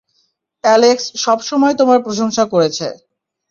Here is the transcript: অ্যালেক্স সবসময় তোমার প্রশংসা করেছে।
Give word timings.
অ্যালেক্স 0.63 1.05
সবসময় 1.17 1.75
তোমার 1.79 1.99
প্রশংসা 2.05 2.43
করেছে। 2.53 2.87